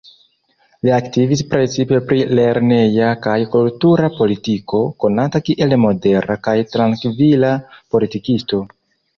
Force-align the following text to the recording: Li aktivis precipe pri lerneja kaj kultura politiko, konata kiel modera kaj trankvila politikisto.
Li 0.87 0.91
aktivis 0.93 1.41
precipe 1.51 1.99
pri 2.11 2.17
lerneja 2.39 3.11
kaj 3.27 3.35
kultura 3.57 4.09
politiko, 4.15 4.81
konata 5.05 5.43
kiel 5.51 5.79
modera 5.85 6.39
kaj 6.49 6.57
trankvila 6.75 7.53
politikisto. 7.95 8.65